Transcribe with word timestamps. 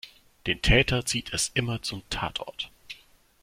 Den 0.47 0.63
Täter 0.63 1.05
zieht 1.05 1.31
es 1.31 1.51
immer 1.53 1.83
zum 1.83 2.01
Tatort. 2.09 2.71